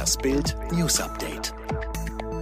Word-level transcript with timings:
Das 0.00 0.16
Bild 0.16 0.56
News 0.72 0.98
Update. 0.98 1.52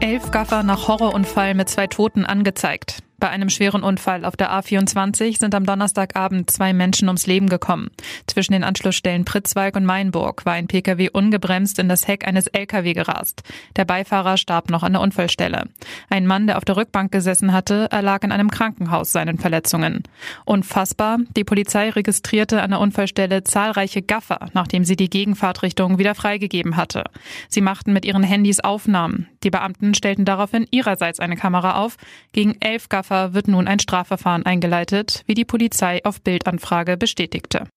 Elf 0.00 0.32
Gaffer 0.32 0.64
nach 0.64 0.88
Horrorunfall 0.88 1.54
mit 1.54 1.68
zwei 1.68 1.86
Toten 1.86 2.24
angezeigt. 2.24 3.04
Bei 3.18 3.30
einem 3.30 3.48
schweren 3.48 3.82
Unfall 3.82 4.24
auf 4.24 4.36
der 4.36 4.50
A24 4.50 5.38
sind 5.38 5.54
am 5.54 5.64
Donnerstagabend 5.64 6.50
zwei 6.50 6.72
Menschen 6.72 7.08
ums 7.08 7.26
Leben 7.26 7.48
gekommen. 7.48 7.90
Zwischen 8.26 8.52
den 8.52 8.64
Anschlussstellen 8.64 9.24
Pritzwalk 9.24 9.76
und 9.76 9.86
Mainburg 9.86 10.44
war 10.44 10.54
ein 10.54 10.66
Pkw 10.66 11.10
ungebremst 11.10 11.78
in 11.78 11.88
das 11.88 12.08
Heck 12.08 12.26
eines 12.26 12.48
Lkw 12.48 12.92
gerast. 12.92 13.42
Der 13.76 13.84
Beifahrer 13.84 14.36
starb 14.36 14.68
noch 14.68 14.82
an 14.82 14.92
der 14.92 15.00
Unfallstelle. 15.00 15.68
Ein 16.10 16.26
Mann, 16.26 16.46
der 16.46 16.58
auf 16.58 16.64
der 16.64 16.76
Rückbank 16.76 17.12
gesessen 17.12 17.52
hatte, 17.52 17.88
erlag 17.90 18.24
in 18.24 18.32
einem 18.32 18.50
Krankenhaus 18.50 19.12
seinen 19.12 19.38
Verletzungen. 19.38 20.02
Unfassbar, 20.44 21.18
die 21.36 21.44
Polizei 21.44 21.90
registrierte 21.90 22.62
an 22.62 22.70
der 22.70 22.80
Unfallstelle 22.80 23.44
zahlreiche 23.44 24.02
Gaffer, 24.02 24.48
nachdem 24.54 24.84
sie 24.84 24.96
die 24.96 25.10
Gegenfahrtrichtung 25.10 25.98
wieder 25.98 26.14
freigegeben 26.14 26.76
hatte. 26.76 27.04
Sie 27.48 27.60
machten 27.60 27.92
mit 27.92 28.04
ihren 28.04 28.22
Handys 28.22 28.60
Aufnahmen. 28.60 29.28
Die 29.44 29.50
Beamten 29.50 29.94
stellten 29.94 30.24
daraufhin 30.24 30.66
ihrerseits 30.70 31.20
eine 31.20 31.36
Kamera 31.36 31.76
auf. 31.76 31.96
Gegen 32.32 32.56
elf 32.60 32.88
Gaffer 32.88 33.03
Opfer 33.04 33.34
wird 33.34 33.48
nun 33.48 33.68
ein 33.68 33.80
Strafverfahren 33.80 34.46
eingeleitet, 34.46 35.24
wie 35.26 35.34
die 35.34 35.44
Polizei 35.44 36.02
auf 36.06 36.22
Bildanfrage 36.22 36.96
bestätigte. 36.96 37.68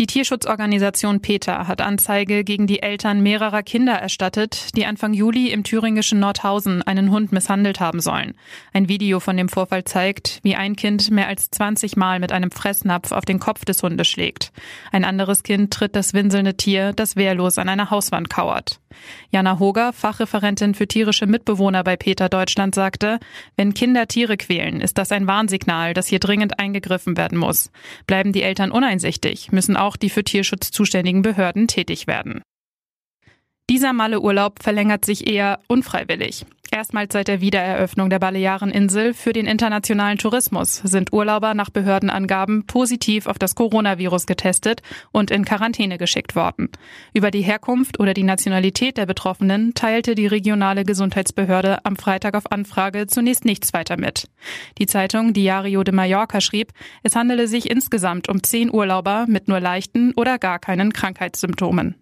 Die 0.00 0.06
Tierschutzorganisation 0.06 1.20
PETA 1.20 1.66
hat 1.66 1.82
Anzeige 1.82 2.42
gegen 2.42 2.66
die 2.66 2.80
Eltern 2.80 3.20
mehrerer 3.20 3.62
Kinder 3.62 3.92
erstattet, 3.92 4.74
die 4.74 4.86
Anfang 4.86 5.12
Juli 5.12 5.48
im 5.48 5.62
thüringischen 5.62 6.20
Nordhausen 6.20 6.80
einen 6.82 7.10
Hund 7.10 7.32
misshandelt 7.32 7.80
haben 7.80 8.00
sollen. 8.00 8.32
Ein 8.72 8.88
Video 8.88 9.20
von 9.20 9.36
dem 9.36 9.50
Vorfall 9.50 9.84
zeigt, 9.84 10.38
wie 10.42 10.56
ein 10.56 10.74
Kind 10.74 11.10
mehr 11.10 11.28
als 11.28 11.50
20 11.50 11.98
Mal 11.98 12.18
mit 12.18 12.32
einem 12.32 12.50
Fressnapf 12.50 13.12
auf 13.12 13.26
den 13.26 13.40
Kopf 13.40 13.66
des 13.66 13.82
Hundes 13.82 14.08
schlägt. 14.08 14.52
Ein 14.90 15.04
anderes 15.04 15.42
Kind 15.42 15.70
tritt 15.70 15.94
das 15.94 16.14
winselnde 16.14 16.56
Tier, 16.56 16.94
das 16.94 17.16
wehrlos 17.16 17.58
an 17.58 17.68
einer 17.68 17.90
Hauswand 17.90 18.30
kauert. 18.30 18.80
Jana 19.30 19.58
Hoger, 19.58 19.92
Fachreferentin 19.92 20.74
für 20.74 20.88
tierische 20.88 21.26
Mitbewohner 21.26 21.84
bei 21.84 21.96
PETA 21.96 22.28
Deutschland, 22.28 22.74
sagte, 22.74 23.20
wenn 23.56 23.74
Kinder 23.74 24.08
Tiere 24.08 24.36
quälen, 24.36 24.80
ist 24.80 24.98
das 24.98 25.12
ein 25.12 25.26
Warnsignal, 25.26 25.94
dass 25.94 26.08
hier 26.08 26.18
dringend 26.18 26.58
eingegriffen 26.58 27.16
werden 27.16 27.38
muss. 27.38 27.70
Bleiben 28.06 28.32
die 28.32 28.42
Eltern 28.42 28.72
uneinsichtig, 28.72 29.52
müssen 29.52 29.76
auch 29.76 29.89
die 29.96 30.10
für 30.10 30.24
Tierschutz 30.24 30.70
zuständigen 30.70 31.22
Behörden 31.22 31.68
tätig 31.68 32.06
werden. 32.06 32.42
Dieser 33.70 33.92
Malle-Urlaub 33.92 34.62
verlängert 34.62 35.04
sich 35.04 35.28
eher 35.28 35.60
unfreiwillig. 35.68 36.44
Erstmals 36.72 37.12
seit 37.12 37.26
der 37.26 37.40
Wiedereröffnung 37.40 38.10
der 38.10 38.20
Baleareninsel 38.20 39.12
für 39.12 39.32
den 39.32 39.46
internationalen 39.46 40.18
Tourismus 40.18 40.76
sind 40.76 41.12
Urlauber 41.12 41.52
nach 41.54 41.70
Behördenangaben 41.70 42.64
positiv 42.66 43.26
auf 43.26 43.40
das 43.40 43.56
Coronavirus 43.56 44.26
getestet 44.26 44.80
und 45.10 45.32
in 45.32 45.44
Quarantäne 45.44 45.98
geschickt 45.98 46.36
worden. 46.36 46.68
Über 47.12 47.32
die 47.32 47.42
Herkunft 47.42 47.98
oder 47.98 48.14
die 48.14 48.22
Nationalität 48.22 48.98
der 48.98 49.06
Betroffenen 49.06 49.74
teilte 49.74 50.14
die 50.14 50.28
regionale 50.28 50.84
Gesundheitsbehörde 50.84 51.84
am 51.84 51.96
Freitag 51.96 52.36
auf 52.36 52.52
Anfrage 52.52 53.08
zunächst 53.08 53.44
nichts 53.44 53.72
weiter 53.72 53.96
mit. 53.96 54.28
Die 54.78 54.86
Zeitung 54.86 55.32
Diario 55.32 55.82
de 55.82 55.92
Mallorca 55.94 56.40
schrieb, 56.40 56.72
es 57.02 57.16
handele 57.16 57.48
sich 57.48 57.68
insgesamt 57.68 58.28
um 58.28 58.44
zehn 58.44 58.72
Urlauber 58.72 59.26
mit 59.26 59.48
nur 59.48 59.58
leichten 59.58 60.12
oder 60.14 60.38
gar 60.38 60.60
keinen 60.60 60.92
Krankheitssymptomen. 60.92 61.96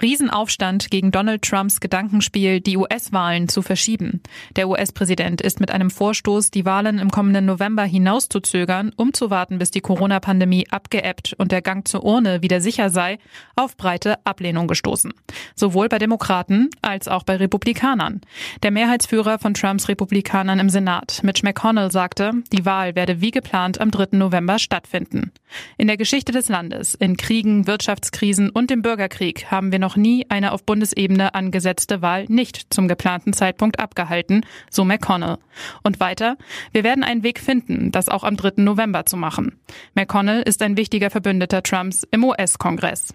Riesenaufstand 0.00 0.90
gegen 0.90 1.10
Donald 1.10 1.42
Trumps 1.42 1.80
Gedankenspiel, 1.80 2.60
die 2.60 2.76
US-Wahlen 2.76 3.48
zu 3.48 3.62
verschieben. 3.62 4.22
Der 4.56 4.68
US-Präsident 4.68 5.40
ist 5.40 5.60
mit 5.60 5.70
einem 5.70 5.90
Vorstoß, 5.90 6.50
die 6.50 6.64
Wahlen 6.64 6.98
im 6.98 7.10
kommenden 7.10 7.46
November 7.46 7.84
hinauszuzögern, 7.84 8.92
um 8.96 9.12
zu 9.12 9.30
warten, 9.30 9.58
bis 9.58 9.70
die 9.70 9.80
Corona-Pandemie 9.80 10.66
abgeebbt 10.70 11.34
und 11.38 11.52
der 11.52 11.62
Gang 11.62 11.86
zur 11.86 12.04
Urne 12.04 12.42
wieder 12.42 12.60
sicher 12.60 12.90
sei, 12.90 13.18
auf 13.56 13.76
breite 13.76 14.24
Ablehnung 14.24 14.68
gestoßen. 14.68 15.12
Sowohl 15.54 15.88
bei 15.88 15.98
Demokraten 15.98 16.70
als 16.80 17.08
auch 17.08 17.24
bei 17.24 17.36
Republikanern. 17.36 18.20
Der 18.62 18.70
Mehrheitsführer 18.70 19.38
von 19.38 19.54
Trumps 19.54 19.88
Republikanern 19.88 20.58
im 20.58 20.70
Senat, 20.70 21.20
Mitch 21.22 21.42
McConnell, 21.44 21.90
sagte, 21.90 22.32
die 22.52 22.64
Wahl 22.64 22.94
werde 22.94 23.20
wie 23.20 23.30
geplant 23.30 23.80
am 23.80 23.90
3. 23.90 24.16
November 24.16 24.58
stattfinden. 24.58 25.32
In 25.76 25.86
der 25.86 25.96
Geschichte 25.96 26.32
des 26.32 26.48
Landes, 26.48 26.94
in 26.94 27.16
Kriegen, 27.16 27.66
Wirtschaftskrisen 27.66 28.50
und 28.50 28.70
dem 28.70 28.82
Bürgerkrieg 28.82 29.50
haben 29.50 29.72
wir 29.72 29.78
noch 29.78 29.96
nie 29.96 30.26
eine 30.28 30.52
auf 30.52 30.64
Bundesebene 30.64 31.34
angesetzte 31.34 32.02
Wahl 32.02 32.26
nicht 32.28 32.72
zum 32.72 32.88
geplanten 32.88 33.32
Zeitpunkt 33.32 33.78
abgehalten, 33.78 34.44
so 34.70 34.84
McConnell. 34.84 35.38
Und 35.82 36.00
weiter, 36.00 36.36
wir 36.72 36.84
werden 36.84 37.04
einen 37.04 37.22
Weg 37.22 37.40
finden, 37.40 37.92
das 37.92 38.08
auch 38.08 38.24
am 38.24 38.36
3. 38.36 38.62
November 38.62 39.06
zu 39.06 39.16
machen. 39.16 39.58
McConnell 39.94 40.42
ist 40.42 40.62
ein 40.62 40.76
wichtiger 40.76 41.10
Verbündeter 41.10 41.62
Trumps 41.62 42.06
im 42.10 42.24
US-Kongress. 42.24 43.14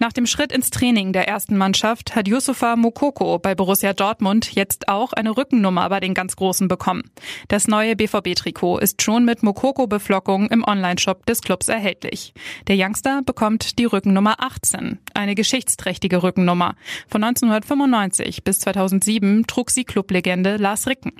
Nach 0.00 0.12
dem 0.12 0.26
Schritt 0.26 0.52
ins 0.52 0.70
Training 0.70 1.12
der 1.12 1.26
ersten 1.26 1.56
Mannschaft 1.56 2.14
hat 2.14 2.28
Yusufa 2.28 2.76
Mokoko 2.76 3.40
bei 3.40 3.56
Borussia 3.56 3.92
Dortmund 3.92 4.54
jetzt 4.54 4.88
auch 4.88 5.12
eine 5.12 5.36
Rückennummer 5.36 5.88
bei 5.88 5.98
den 5.98 6.14
ganz 6.14 6.36
Großen 6.36 6.68
bekommen. 6.68 7.10
Das 7.48 7.66
neue 7.66 7.96
BVB-Trikot 7.96 8.78
ist 8.78 9.02
schon 9.02 9.24
mit 9.24 9.42
Mokoko-Beflockung 9.42 10.50
im 10.50 10.62
Onlineshop 10.62 11.26
des 11.26 11.40
Clubs 11.40 11.66
erhältlich. 11.66 12.32
Der 12.68 12.76
Youngster 12.78 13.22
bekommt 13.22 13.80
die 13.80 13.86
Rückennummer 13.86 14.36
18, 14.38 15.00
eine 15.14 15.34
geschichtsträchtige 15.34 16.22
Rückennummer. 16.22 16.76
Von 17.08 17.24
1995 17.24 18.44
bis 18.44 18.60
2007 18.60 19.48
trug 19.48 19.70
sie 19.70 19.82
Clublegende 19.82 20.58
Lars 20.58 20.86
Ricken. 20.86 21.10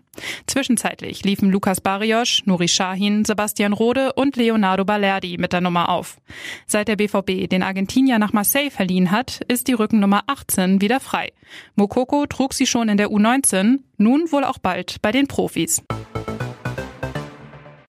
Zwischenzeitlich 0.46 1.24
liefen 1.24 1.50
Lukas 1.50 1.80
Barrios, 1.80 2.42
Nuri 2.44 2.68
Sahin, 2.68 3.24
Sebastian 3.24 3.72
Rode 3.72 4.12
und 4.12 4.36
Leonardo 4.36 4.84
Balerdi 4.84 5.36
mit 5.38 5.52
der 5.52 5.60
Nummer 5.60 5.88
auf. 5.88 6.18
Seit 6.66 6.88
der 6.88 6.96
BVB 6.96 7.48
den 7.48 7.62
Argentinier 7.62 8.18
nach 8.18 8.32
Marseille 8.32 8.67
verliehen 8.70 9.10
hat, 9.10 9.40
ist 9.48 9.68
die 9.68 9.72
Rückennummer 9.72 10.22
18 10.26 10.80
wieder 10.80 11.00
frei. 11.00 11.32
Mokoko 11.76 12.26
trug 12.26 12.54
sie 12.54 12.66
schon 12.66 12.88
in 12.88 12.96
der 12.96 13.08
U19, 13.08 13.80
nun 13.96 14.32
wohl 14.32 14.44
auch 14.44 14.58
bald 14.58 15.02
bei 15.02 15.12
den 15.12 15.26
Profis. 15.26 15.82